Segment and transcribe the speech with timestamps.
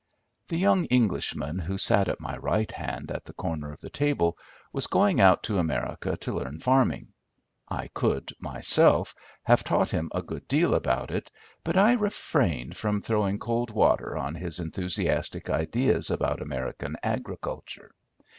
[0.47, 4.35] The young Englishman who sat at my right hand at the corner of the table
[4.73, 7.09] was going out to America to learn farming.
[7.69, 11.31] I could, myself, have taught him a good deal about it,
[11.63, 17.91] but I refrained from throwing cold water on his enthusiastic ideas about American agriculture.